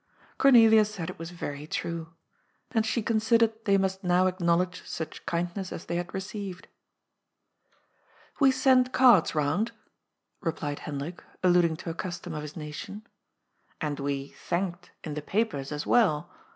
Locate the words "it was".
1.11-1.29